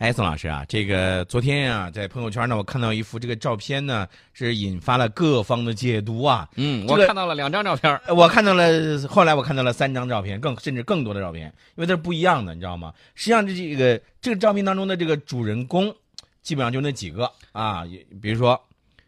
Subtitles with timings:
[0.00, 6.48] 哎，宋老师啊，这个昨天啊，在朋友圈呢，我看到一幅这个照片呢，是引发了各方的解读啊。
[6.56, 12.94] 嗯，我看到了两张照片我看到了，后来我看到了三张照片，更甚至更多的照片，因为它是不一样的，你知道吗？
[13.14, 15.94] 实际上，这这个这个照片当中的这个主人公，
[16.40, 17.84] 基本上就那几个啊，
[18.22, 18.58] 比如说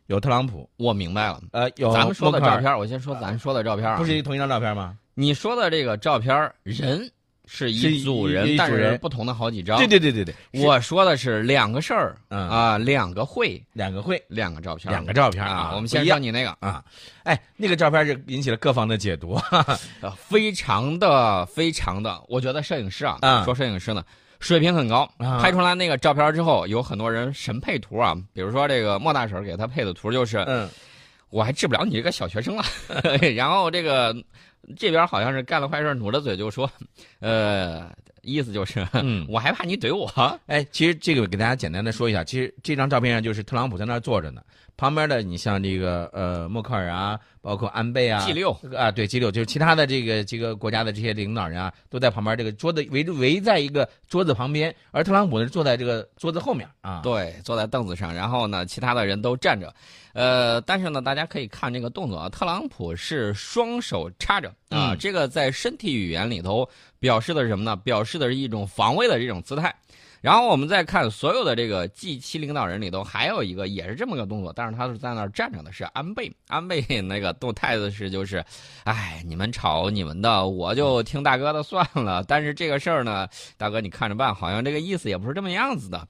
[0.09, 3.96] 有特朗普，我明白了，呃，有咱们说的照片，我先说咱说的照片啊。
[3.96, 4.95] 不是同一张照片吗？
[5.14, 7.11] 你说的这个照片儿，人
[7.55, 9.77] 是是一一组人，但是组人不同的好几张。
[9.77, 15.73] 对对对对对，我说的是两个事儿嗯啊，两个会，两个会，两个照片，两个照片啊。
[15.75, 16.82] 我们先说你那个，啊，
[17.25, 19.39] 哎，那个照片是引起了各方的解读。
[20.00, 24.03] 呃非常的非常的，我觉得摄影师啊，啊说摄影师呢。
[24.40, 30.68] 水平很高，啊拍出来那个照片之后，有很多人神配图啊，比如说这个莫大婶给他配的图就是，嗯，
[31.31, 32.64] 我还治不了你这个小学生了。
[33.37, 34.12] 然后这个
[34.77, 36.70] 这边好像是干了坏事，努着嘴就说，
[37.20, 37.91] 呃，
[38.22, 40.08] 意思就是，嗯我还怕你怼我。
[40.47, 44.42] 哎，其实这个给大家简单的说一下，其实这张照片上就是特朗普在那儿坐着呢，
[44.77, 57.01] 旁边的你像这个呃默克尔啊，包括安倍啊 G 六啊，对 G 六，就是其他的这个这个国家的这些领导人啊，都在旁边这个桌子围着围在一个桌子旁边，而特朗普呢坐在这个桌子后面啊。
[57.03, 59.75] 对，坐在凳子上，然后呢，其他的人都站着，
[60.12, 66.69] 呃，但是呢，大家可以看这个动作啊，特朗普是双手插着啊，嗯这个在身体语言里头
[67.01, 67.75] 表示的是什么呢？
[67.75, 69.75] 表示的是一种防卫的这种姿态。
[70.23, 76.33] 然后我们再看所有的这个 G 七领导人里头，还有一个也是这么个动作，但是他是在那儿站着的，是安倍。
[76.47, 78.43] 安倍 那个动态的是就是，
[78.84, 82.25] 哎，你们吵你们的，我就听大哥的算了。
[82.28, 86.06] 但是这个事儿呢，大哥你看着办，好像这个意思也不是这么样子的。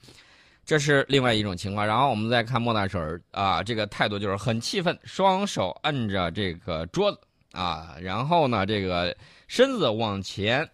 [0.65, 7.19] 这是另外一种情况，然后我们再看莫大婶儿啊，这个态度就是很气愤，双手摁着这个桌子
[7.51, 9.17] 啊，然后呢，这个
[9.49, 10.69] 身子往前，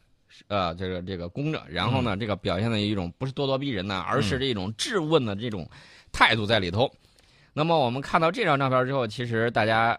[0.47, 5.69] 呃，这个这个弓着，然后呢，这个表现的一种不是咄咄逼人呢，而是这种质问的这种
[6.13, 6.91] 态度在里头。
[7.53, 9.99] 那么我们看到这张照片之后，其实大家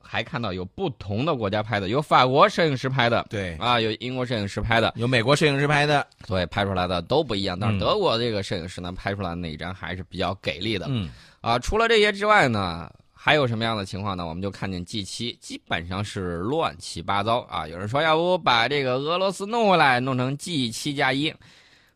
[0.00, 7.58] 还看到有不同的国家拍的，有法国摄影师拍的对，啊，有英国摄影师拍的，有美国摄影师拍的，所以拍出来的都不一样。
[7.58, 10.86] 但是嗯德国这个摄影师呢，拍出来的那一张还是比较给力的。
[10.88, 11.08] 嗯
[11.40, 12.90] 啊，除了这些之外呢，
[13.26, 14.24] 还有什么样的情况呢？
[14.24, 17.66] 我们就看见 G 七基本上是乱七八糟啊。
[17.66, 21.34] 有人说，要不把这个俄罗斯弄回来，弄成 G 七加一。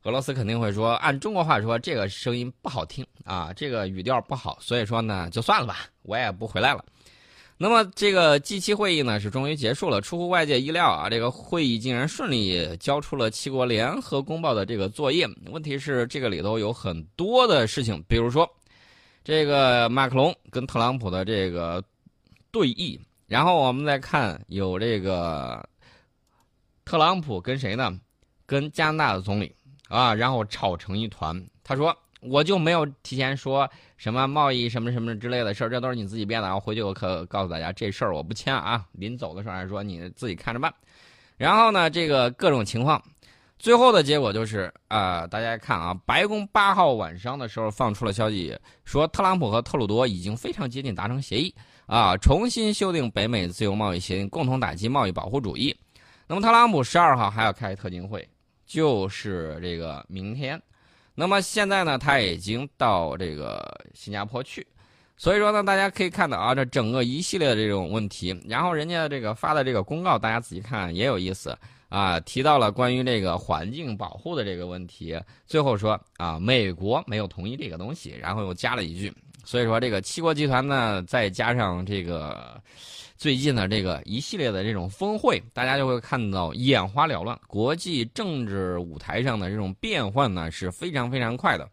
[0.03, 6.85] 俄罗斯肯定会说，按中国话说，这个声音不好听啊，这个语调不好，所以说呢，就算了吧，我也不回来了。
[7.57, 15.29] 那么这个 G 七会议呢是终于结束了，出乎外界意料啊，这个会议竟然顺利交出了七国联合公报的这个作业。
[15.53, 18.51] 问题是这个里头有很多的事情，比如说
[19.23, 21.83] 这个马克龙跟特朗普的这个
[22.51, 25.65] 对弈，然后我们再看有这个
[26.85, 27.99] 特朗普跟谁呢？
[28.47, 29.55] 跟加拿大的总理
[29.89, 31.41] 啊，然后吵成一团。
[31.63, 36.53] 他说我就没有提前说什么贸易什么什么之类的事儿，这都是你自己编的。
[36.53, 38.85] 我回去我可告诉大家，这事儿我不签啊。
[38.93, 40.75] 临走的时候还说你自己看着办。
[41.37, 43.01] 然后呢，这个各种情况，
[43.61, 51.55] 最后的结果就是啊、大家看啊，白宫八号晚上的时候放出了消息，说特朗普和特鲁多已经非常接近达成协议
[51.85, 55.77] 啊，重新修订北美自由贸易协定，共同打击贸易保护主义。
[56.27, 58.27] 那么特朗普十二号还要开特金会，
[58.65, 60.59] 就是这个明天。
[61.15, 64.67] 那么现在呢，他已经到这个新加坡去，
[65.19, 71.55] 所以说呢，大家可以看到啊，这整个一系列的这种问题，然后人家这个发的这个公告，大家仔细看也有意思
[71.91, 79.13] 啊，提到了关于这个环境保护的这个问题，最后说啊，美国没有同意这个东西，然后又加了一句，
[79.45, 82.63] 所以说这个七国集团呢，再加上这个
[83.17, 91.69] 最近的这个一系列的这种峰会，大家就会看到眼花缭乱，国际政治舞台上的这种变换呢是非常非常快的。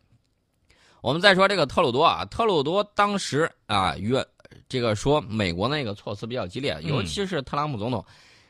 [1.01, 4.25] 我们再说这个特鲁多啊，特鲁多当时啊，约
[4.67, 8.03] 这个说美国那个措辞比较激烈，嗯尤其是特朗普总统，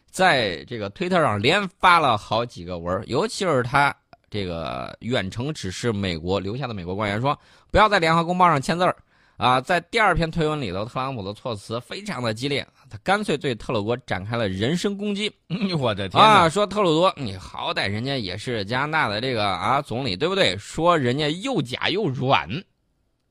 [0.09, 3.95] 在这个推特上连发了好几个文儿尤其是他
[4.29, 7.37] 这个远程指示美国留下的美国官员说，
[7.71, 8.95] 不要在联合公报上签字儿
[9.37, 9.61] 啊。
[9.61, 15.31] 在第二篇推文里头，特朗普的措辞非常的激烈，他干脆对特鲁多展开了人身攻击。
[15.49, 20.57] 嗯 我的天啊，说特鲁多，你好歹人家也是加拿大的这个啊总理，对不对？
[20.57, 22.49] 说人家又假又软，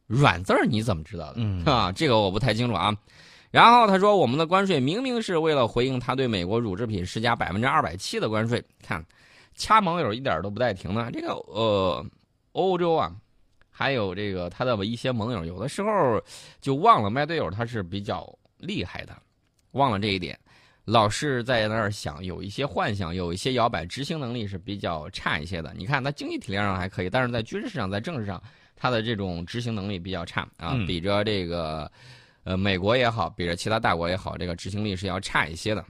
[0.06, 1.34] 软字儿你怎么知道的？
[1.36, 2.96] 嗯啊，这个我不太清楚啊。
[3.50, 9.04] 然后他说，我们的关税明明是为了回应他对美国乳制品施加百分之二百七的关税，看
[9.54, 11.10] 掐盟友一点都不带停的。
[11.10, 12.04] 这个呃，
[12.52, 13.14] 欧洲啊，
[13.70, 16.20] 还有这个他的一些盟友，有的时候
[16.60, 18.26] 就忘了卖队友他是比较
[18.58, 19.16] 厉害的，
[19.72, 20.38] 忘了这一点。
[20.84, 25.74] 老是在那儿想，有一些幻想，有一些摇摆，执行能力是比较差一些的。
[25.76, 28.40] 你看，他经济体量上还可以，但是在军事上、在政治上，
[28.76, 31.90] 他的这种执行能力比较差啊，嗯比着这个
[32.46, 35.84] 呃美国也好，比着其他大国也好，这个执行力是要差一些的。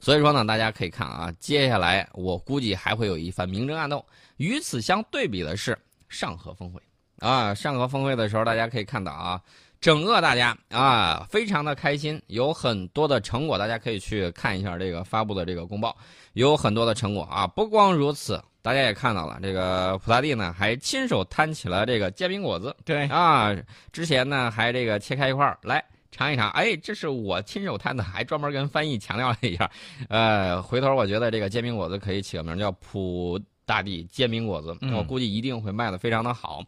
[0.00, 4.04] 所以说呢，大家可以看啊，接下来我估计还会有一番明争暗斗。
[4.36, 5.78] 与此相对比的是
[6.08, 6.82] 上合峰会
[7.20, 9.40] 啊，上合峰会的时候，大家可以看到啊，
[9.84, 15.94] 整个大家啊非常的开心，有很多的成果，大家可以去看一下这个发布的这个公报，
[16.32, 17.46] 有很多的成果啊。
[17.46, 23.54] 不光如此，大家也看到了，这个普大帝呢还亲手摊起了这个煎饼果子对，啊，
[23.92, 25.84] 之前呢还这个切开一块儿来。
[26.10, 29.70] 尝一尝，哎，这是我亲手摊的，还专门跟翻译强调了一下。
[30.08, 36.62] 呃，回头我觉得这个煎饼果子可以起个名叫普大地煎饼果子，嗯我估计一定会卖的非常的好。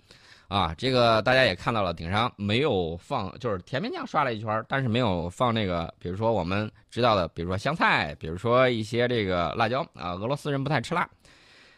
[0.48, 11.08] 啊，这个大家也看到了，顶上没有放，就是甜面酱刷了一圈儿，但是没有放那个，比如说我们知道的，比如说香菜，比如说一些这个辣椒啊，俄罗斯人不太吃辣，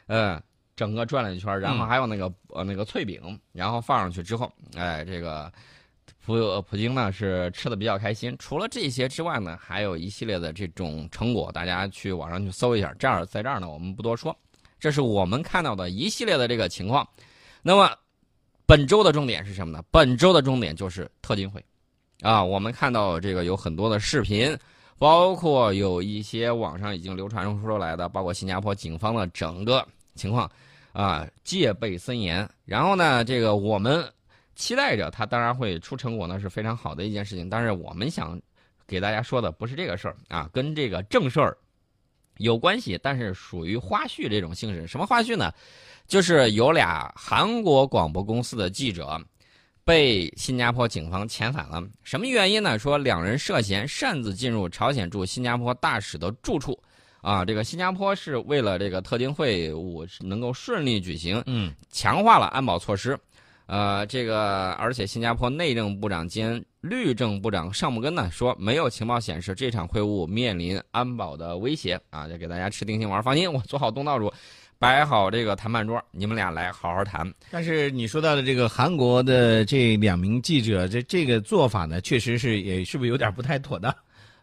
[0.06, 0.38] 呃，
[0.76, 5.50] 整个转了一圈儿，然后嗯还有那个、呃那个脆饼，然后放上去之后，哎，这个
[6.26, 8.37] 普呃普京呢是吃的比较开心。
[8.38, 12.94] 除了这些之外呢，还有一系列的这种成果，大家去网上去搜一下。
[12.99, 14.37] 这儿在这儿呢，我们不多说，
[14.79, 17.09] 这是我们看到的一系列的这个情况。
[17.62, 17.91] 那么
[18.69, 19.82] 本周的重点是什么呢？
[19.91, 21.65] 本周的重点就是特金会，
[22.20, 24.55] 啊，我们看到这个有很多的视频，
[24.99, 29.82] 包括有一些网上已经流传出来的，包括新加坡警方的整个
[30.17, 30.50] 情况，
[30.93, 32.47] 啊，戒备森严。
[32.67, 34.06] 然后呢，这个我们
[34.55, 37.49] 期待着它当然会出成果呢，是非常好的一件事情。
[37.49, 38.38] 但是我们想
[38.87, 41.56] 给大家说的不是这个事儿啊，跟这个正事儿
[42.37, 44.87] 有关系，但是属于花絮这种性质。
[44.87, 45.50] 什么花絮呢？
[46.09, 49.21] 就是有俩韩国广播公司的记者
[49.85, 51.81] 被新加坡警方遣返了。
[52.03, 52.79] 什么原因呢？
[52.79, 56.77] 说两人涉嫌擅自进入朝鲜驻新加坡大使的住处。
[57.21, 63.19] 啊，这个新加坡是为了这个特定会晤能够顺利举行，嗯强化了安保措施。
[63.67, 73.23] 呃，这个而且新加坡内政部长兼律政部长尚木根呢说，没有情报显示这场会晤面临安保的威胁啊，就给大家吃定心丸。
[73.23, 74.33] 放心，我做好东道主，
[74.79, 77.29] 摆好这个谈判桌，你们俩来好好谈。
[77.51, 83.95] 但是你说到的这个韩国的这两名记者，这这个做法呢，确实是也是不是有点不太妥当？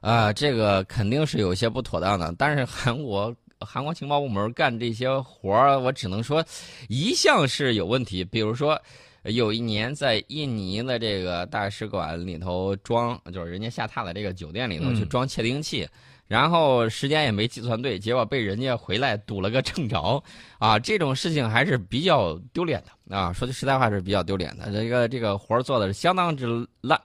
[0.01, 6.45] 啊、这个肯定是有些不妥当的，但是韩国 韩国情报部门干这些活儿，我只能说
[6.89, 8.23] 一向是有问题。
[8.23, 8.79] 比如说，
[9.23, 15.87] 有一年在印尼的这个大使馆里头装，就是人家下榻的这个酒店里头嗯去装窃听器。
[16.27, 20.23] 然后时间也没计算对，结果被人家回来堵了个正着，
[20.57, 23.31] 啊，这种事情还是比较丢脸的啊！
[23.31, 26.99] 说句实在话是比较丢脸的，这个这个活儿做的是相当之烂。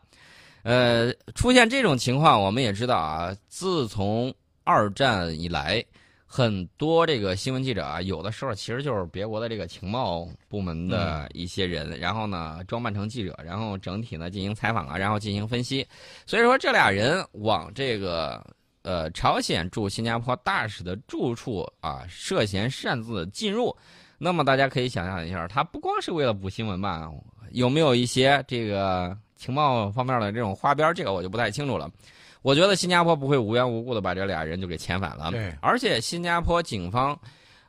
[0.63, 4.33] 呃，出现这种情况，我们也知道啊，自从
[4.65, 5.85] 二战以来，
[6.27, 15.87] 很多这个新闻记者啊，有的时候其实就是别国的这个情报部门的一些人，然后呢装扮成记者，然后整体呢进行采访啊，然后进行分析。
[16.25, 18.43] 所以说，这俩人往这个
[18.83, 23.77] 呃朝鲜驻新加坡大使的住处啊，涉嫌擅自进入。
[24.19, 27.11] 那么大家可以想象一下，他不光是为了补新闻吧？
[27.53, 30.93] 有没有一些这个情报方面的这种花边？
[30.95, 31.91] 这个我就不太清楚了。
[32.43, 35.31] 我觉得新加坡不会无缘无故的把这俩人就给遣返了。
[35.31, 37.19] 对而且新加坡警方，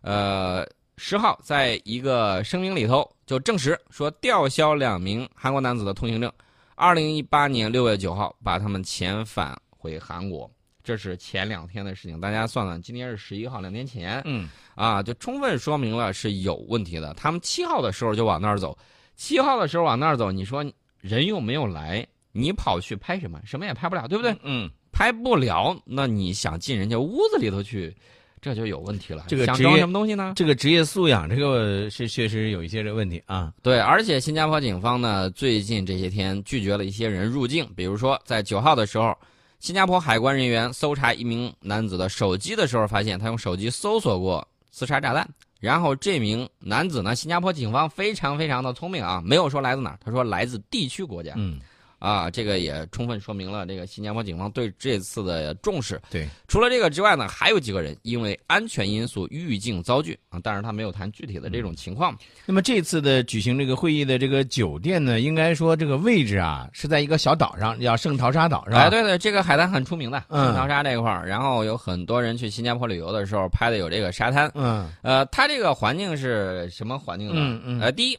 [0.02, 0.66] 呃，
[0.98, 6.32] 十号在一个声明里头就证实说，吊销两名韩国男子的通行证，
[6.76, 10.50] 二零一八年六月九号把他们遣返回韩国。
[10.84, 17.14] 这是前两天的事情，大家算算，今天是十一号，两天前，嗯啊，就充分说明了是有问题的。
[17.14, 18.78] 他们七号的时候就往那儿走，
[19.16, 20.66] 七号的时候往那儿走，你说
[21.00, 23.40] 人又没有来，你跑去拍什么？
[23.46, 24.36] 什么也拍不了，对不对？
[24.44, 27.96] 嗯，拍不了，那你想进人家屋子里头去，
[28.42, 29.26] 这就有问题了。
[29.28, 30.34] 这个职业想装什么东西呢？
[30.36, 33.54] 这个职业素养，这个是确实有一些这问题啊。
[33.62, 39.16] 对，而且新加坡警方呢，最近这些天拒绝了一些人入境，比如说在九号的时候，
[39.62, 45.30] 新加坡海关人员搜查一名男子的手机的时候，发现他用手机搜索过自杀炸弹。
[45.60, 51.34] 然后这名男子呢，新加坡警方非常非常的聪明啊，没有说来自哪儿，他说来自地区国家。
[51.38, 51.60] 嗯，
[52.02, 56.02] 啊，这个也充分说明了这个新加坡警方对这次的重视。
[56.10, 62.18] 对，除了这个之外呢，还有几个人因为安全因素预境遭拒啊，但是他没有谈具体的这种情况。
[62.48, 68.80] 那么这次的举行这个会议的这个酒店呢，应该说这个位置啊是在一个小岛上，叫圣淘沙岛，是吧？
[68.80, 74.52] 哎，对对，这个海滩很出名的，嗯圣淘沙这一块儿，然后有很多人去新加坡旅游的时候拍的有这个沙滩。
[74.56, 77.36] 嗯呃，它这个环境是什么环境呢？
[77.38, 78.18] 嗯嗯呃，第一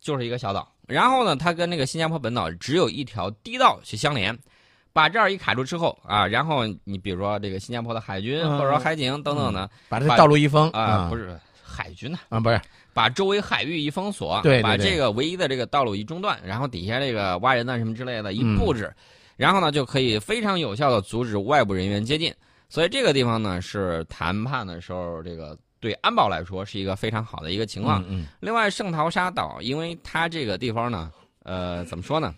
[0.00, 4.36] 就是一个小岛，然后呢，它跟那个新加坡本岛只有一条地道去相连，
[4.92, 8.58] 把这儿一卡住之后啊，然后你比如说这个新加坡的海军、嗯。
[8.58, 12.60] 或者说海警等等呢，把这道路一封啊，不是是海军呢，啊，不是。
[12.94, 14.62] 把周围海域一封锁，对对对。
[14.62, 18.58] 把这个唯一的这个道路一中断，然后底下这个挖人呐什么之类的一嗯。
[18.58, 18.92] 布置，
[19.36, 22.34] 然后呢就可以非常有效的阻止外部人员接近。
[22.68, 28.04] 所以这个地方呢是谈判的时候，这个对安保来说是一个非常好的一个情况。
[28.08, 31.10] 嗯另外，圣淘沙岛，因为它这个地方呢，
[31.42, 32.32] 呃，怎么说呢？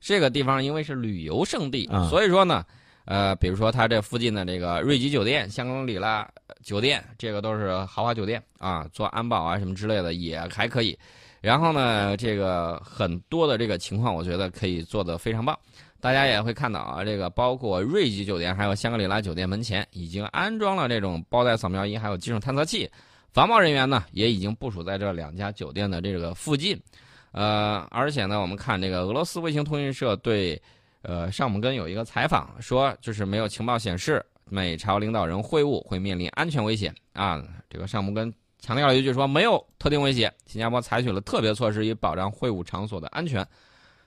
[0.00, 2.64] 这个地方因为是旅游胜地，啊所以说呢，
[3.04, 6.28] 呃，比如说它这附近的这个瑞吉酒店、香格里拉
[6.64, 10.98] 酒店，这个都是豪华酒店啊，做安保啊什么之类的也还可以。
[11.40, 15.56] 然后呢，这个很多的这个情况，我觉得可以做得非常棒。
[16.00, 22.90] 大家也会看到啊，这个包括瑞吉酒店还有香格里拉酒店门前已经安装了这种包带扫描仪，还有技术探测器。
[23.32, 26.76] 防暴人员呢也已经部署在这两家酒店的这个附近，
[27.32, 30.60] 呃，而且呢，我们看这个俄罗斯卫星通讯社对，
[31.02, 37.40] 呃，尚姆根有一个采访，说就是没有情报显示美朝领导人会晤会面临安全威胁啊。
[37.68, 43.46] 这个尚姆根强调了一句说没有特定威胁，新加坡采取了特别措施以保障会晤场所的安全，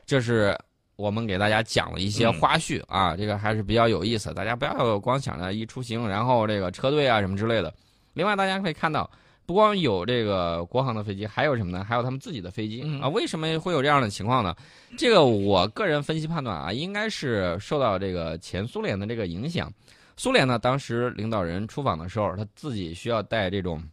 [0.06, 0.58] 这是。
[0.96, 7.74] 我们给大家讲了一些花絮啊，这个还是比较有意思，大家不要光想着一出行，然后这个车队啊什么之类的。
[8.14, 9.10] 另外，大家可以看到，
[9.46, 11.84] 不光有这个国航的飞机，还有什么呢？
[11.84, 13.10] 还有他们自己的飞机嗯啊。
[13.10, 14.56] 为什么会有这样的情况呢？
[14.96, 19.74] 这个我个人分析判断啊，应该是受到这个前苏联的这个影响。
[20.16, 23.84] 苏联呢，当时领导人出访的时候，他自己需要带这种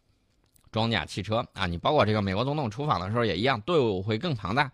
[0.70, 1.66] 装甲汽车啊。
[1.66, 4.70] 你包括这个美国总统出访的时候也一样，队伍会更庞大。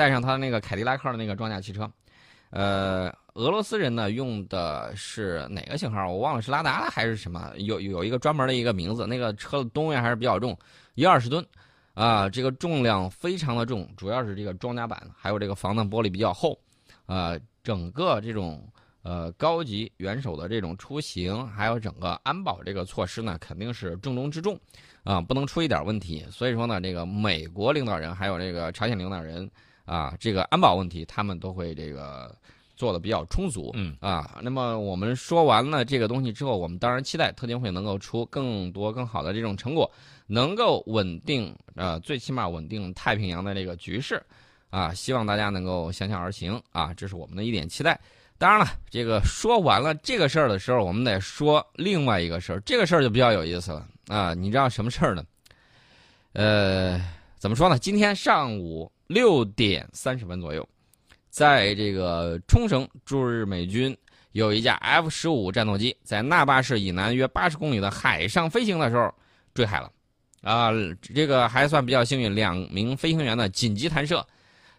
[0.00, 1.86] 带上他那个凯迪拉克的那个装甲汽车，
[2.48, 6.08] 呃，俄罗斯人呢用的是哪个型号？
[6.10, 7.52] 我忘了是拉达还是什么？
[7.58, 10.58] 有有一个专门的一个名字，那个车的吨位还是比较重，
[10.94, 11.44] 一二十吨，
[11.92, 16.58] 啊，这个重量非常的重，主要是这个装甲板还有这个防弹玻璃比较厚，
[17.04, 18.66] 呃，整个这种
[19.02, 24.58] 呃高级元首的这种出行，还有整个安保这个措施呢，肯定是重中之重，
[25.04, 26.24] 啊，不能出一点问题。
[26.30, 29.46] 所以说呢，这个美国领导人还有这个朝鲜领导人。
[29.84, 32.34] 啊，这个安保问题，他们都会这个
[32.76, 39.90] 做的比较充足，嗯啊，那么我们说完了这个东西之后，我们当然期待特金会能够出更多更好的这种成果，
[40.26, 44.22] 能够稳定呃，最起码稳定太平洋的这个局势，
[44.70, 48.00] 啊，希望大家能够想想而行啊，这是我们的一点期待。
[48.38, 55.22] 当然了，这个说完了这个事儿的时候，我们得说另外一个事儿，这个事儿就比较有意思了啊，你知道什么事儿呢？
[56.32, 56.98] 呃，
[57.40, 57.76] 怎么说呢？
[57.76, 58.92] 今天上午。
[59.10, 60.64] 六点三十分左右，
[61.30, 63.96] 在这个冲绳驻日美军
[64.30, 69.12] 有一架 F 十五战斗机在那霸市以南约八十公里的海上飞行的时候
[69.52, 69.90] 坠海了，
[70.42, 70.70] 啊，
[71.12, 74.24] 这个还算比较幸运，两名飞行员呢紧急弹射。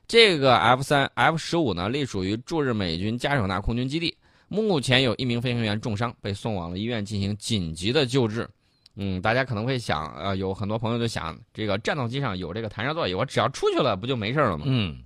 [0.08, 8.50] 这个 F 三 F 十五呢隶属于驻日美军加手纳空军基地，目前有一名飞行员重伤，被送往了医院进行紧急的救治。
[8.96, 14.66] 嗯，大家可能会想，呃，有很多朋友就想，这个战斗机上有这个弹射座椅，我只要出去了，不就没事了吗？
[14.68, 14.98] 嗯，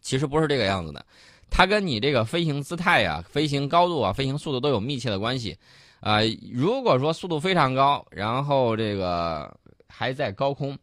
[0.00, 1.04] 其实不是这个样子的，
[1.50, 5.56] 它跟你这个飞行姿态呀、飞行高度啊、飞行速度都有密切的关系。
[6.00, 9.54] 啊、呃，如果说速度非常高，然后这个
[9.86, 10.76] 还在高空，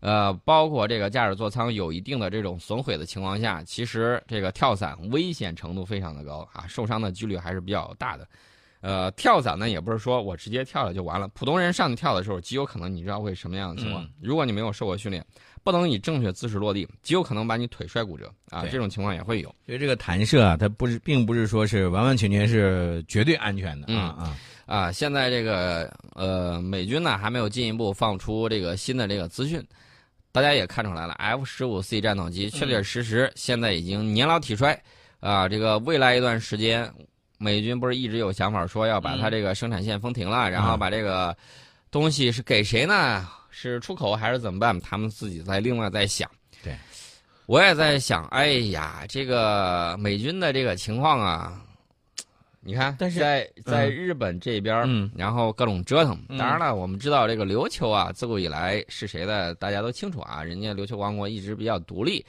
[0.00, 8.26] 呃，包括这个驾驶座舱有一定的这种损毁的情况下，其实这个跳伞危险程度非常的高啊，受伤的几率还是比较大的。
[8.82, 14.02] 呃，跳伞呢也不是说我直接跳了就完了，普通人上去跳的时候，极有可能你知道会什么样的情况？
[14.02, 15.24] 嗯、如果你没有受过训练，
[15.62, 18.66] 不能以正确姿势落地，极有可能把你腿摔骨折啊！
[18.72, 19.48] 这种情况也会有。
[19.64, 24.36] 所以这个弹射啊，它不是，并不是说是完完全全是绝对安全的嗯、啊啊
[24.66, 24.90] 啊！
[24.90, 29.64] 现在这个呃，美军呢还没有进一步放出这个新的这个资讯，
[30.32, 34.76] 大家也看出来了，F 十五 C 战斗机确确实实现在已经年老体衰
[35.20, 35.48] 啊！
[35.48, 36.92] 这个未来一段时间。
[37.42, 41.36] 美军不是一直有想法说要把它这个生产线封停了，嗯、然后把这个
[41.90, 43.28] 东西是给谁呢？
[43.50, 44.78] 是出口还是怎么办？
[44.80, 46.30] 他们自己在另外在想。
[46.62, 46.74] 对，
[47.46, 51.60] 我也在想，哎呀，这个美军的这个情况啊，
[52.60, 56.16] 你看，但是在在日本这边，嗯，然后各种折腾。
[56.28, 62.24] 嗯、当然了，我们知道这个琉球啊，自古以来是谁的，大家都清楚啊，人家琉球王国一直比较独立。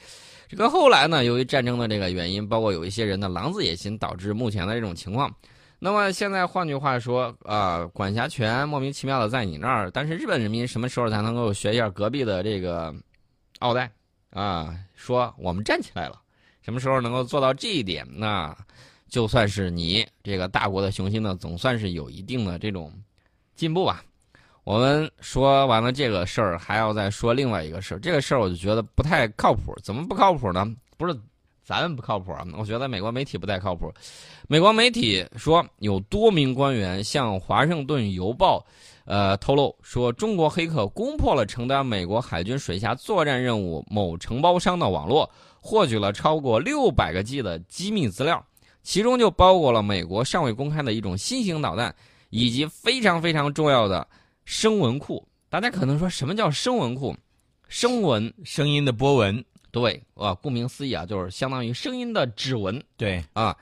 [0.48, 5.34] 这个后来呢，由于战争的这个原因，包括有一些人的狼子野心，导致目前的这种情况。
[5.78, 12.94] 那么现在换句话说，啊、管辖权莫名其妙的在你那儿，但是日本人民什么时候才能够学一下隔壁的这个
[13.58, 13.90] 奥黛
[14.30, 14.74] 啊？
[14.94, 16.20] 说我们站起来了，
[16.62, 18.06] 什么时候能够做到这一点？
[18.10, 18.56] 那
[19.08, 22.92] 就算是你这个大国的雄心呢，总算是有一定的这种
[23.54, 24.02] 进步吧。
[24.64, 27.98] 我们说完了这个事儿，还要再说另外一个事儿。
[27.98, 29.74] 这个事儿我就觉得不太靠谱。
[29.82, 30.66] 怎么不靠谱呢？
[30.96, 31.14] 不是
[31.62, 33.92] 咱们不靠谱啊，我觉得美国媒体不太靠谱。
[34.48, 38.58] 美国媒体说有多名官员向《华盛顿邮报》
[39.04, 45.30] 呃透露说，中国黑客攻破了承担美国海军水下作战任务某承包商的网络，
[45.60, 48.42] 获取了超过六百个 G 的机密资料，
[48.82, 51.94] 其中就包括了美国尚未公开的一种新型导弹，
[52.30, 54.06] 以及非常非常重要的
[54.44, 55.26] 声纹库。
[55.48, 57.16] 大家可能说什么叫声纹库？
[57.68, 58.32] 声纹。
[58.44, 62.82] 声音的波纹，对，啊，顾名思义啊，就是相当于声音的指纹。
[62.96, 63.56] 对，啊，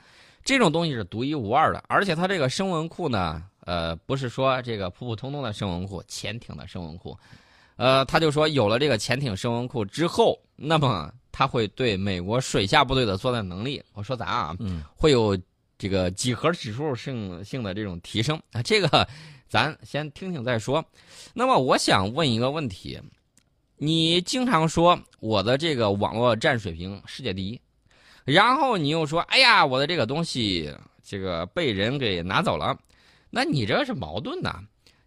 [0.45, 7.17] 这种东西是独一无二的，而且它这个声纹库呢，呃，不是说这个普普通通的声纹库，潜艇的声纹库，
[7.77, 15.39] 呃，他就说有了这个潜艇声纹库之后，那么它会对美国水下部队的作战能力，我说咱啊，嗯，会有
[15.79, 18.41] 这个几何指数性性的这种提升。
[18.53, 19.09] 啊，这个
[19.53, 20.83] 咱先听听再说。
[21.35, 22.99] 那么我想问一个问题。
[23.77, 27.61] 你经常说我的这个网络战水平世界第一，
[28.25, 32.75] 然后你又说，哎呀，我的这个东西这个被人给拿走了，
[33.29, 34.59] 那你这是矛盾的。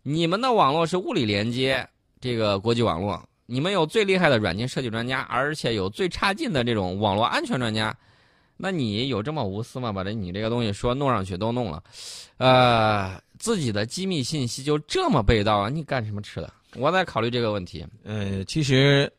[0.03, 1.89] 你们的网络是物理连接
[2.21, 7.97] 这个国际网络，你们有最厉害的软件设计专家，而且有最差劲的这种网络安全专家，
[8.57, 9.91] 那你有这么无私吗？
[9.91, 11.83] 把这你这个东西说弄上去都弄了，
[12.37, 16.53] 呃，自己的机密信息就这么被盗啊，你干什么吃的？
[16.75, 17.85] 我在考虑这个问题。
[18.03, 19.11] 呃，其实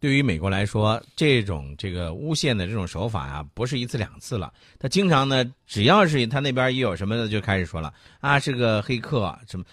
[0.00, 4.52] 对于美国来说，这种这个诬陷的这种手法呀，不是一次两次了。
[4.78, 9.64] 他经常呢，只要是他那边一有什么的，就开始说了啊，是个黑客什么。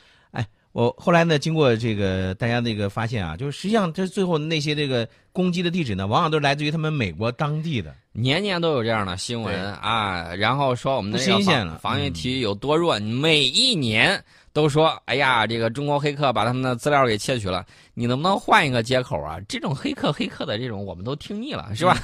[0.80, 7.94] 哎，我后来呢，经过这个大家那个发现啊，就是实际上这最后那些这个攻击的地址呢，往往都是来自于他们美国当地的。
[8.14, 14.24] 年年都有这样的新闻啊，然后说我们的新鲜了防御体有多弱，每一年。
[14.52, 19.38] 都说，哎呀，这个中国黑客把他们的资料给窃取了，你能不能换一个接口啊？
[19.48, 21.96] 这种黑客黑客的这种，我们都听腻了，是吧？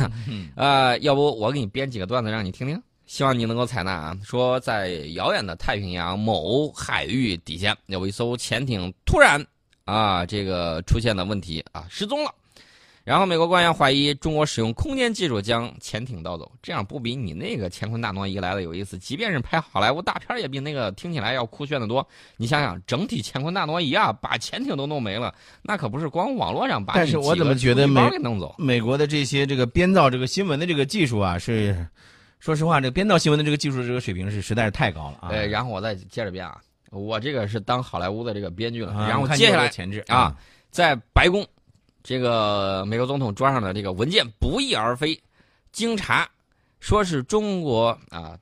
[0.55, 4.18] 呃，要不我给你编几个段子让你听听，希望你能够采纳啊。
[4.24, 9.46] 说在遥远的太平洋某海域底下，有一艘潜艇突然
[9.84, 12.34] 啊，这个出现了问题啊，失踪了。
[13.04, 18.98] 然后美国官员怀疑中国使用空间技术将潜艇盗走，这样不比你那个乾坤大挪移来的有意思？
[18.98, 22.08] 即便是拍好莱坞大片，也比那个听起来要酷炫的多。
[22.36, 28.56] 你想想，整体乾坤大挪移啊， 把潜艇都弄没了，那可不是光网络上把但是我怎么觉得美给弄走？
[28.58, 31.88] 美国的这些这个编造这个新闻的这个技术啊，是
[32.39, 35.30] 说实话，这个编造新闻的这个技术这个水平是实在是太高了啊。
[35.30, 36.60] 呃，然后我再接着编啊，
[36.91, 40.36] 我这个是当好莱坞的这个编剧了，啊然后接下来前置啊，
[40.69, 41.45] 在白宫。
[42.08, 45.19] 这个美国总统桌上的这个文件不翼而飞，
[45.71, 46.30] 经查，
[46.80, 48.38] 说是中国啊，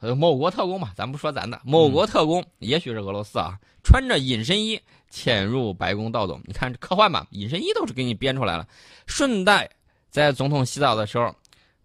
[0.00, 6.40] 呃某国特工吧，咱不说咱的某国特工，也许是俄罗斯啊，穿着隐身衣潜入白宫盗走。
[6.46, 8.66] 你看科幻吧，隐身衣都是给你编出来了。
[9.06, 9.68] 顺带
[10.10, 11.34] 在总统洗澡的时候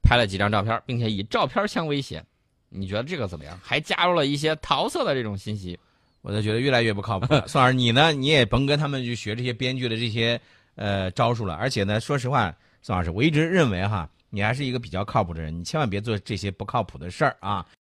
[0.01, 2.23] 拍了几张照片，并且以照片相威胁。
[2.69, 3.59] 你觉得这个怎么样？
[3.63, 5.79] 还加入了一些桃色的这种信息，
[6.21, 7.27] 我就觉得越来越不靠谱。
[7.47, 8.12] 宋老师，你呢？
[8.12, 10.39] 你也甭跟他们去学这些编剧的这些。
[10.75, 17.65] 呃，招数了，而且呢，说实话，宋老师，我一直认为哈，你还是一个比较靠谱的人，你千万别做这些不靠谱的事儿啊。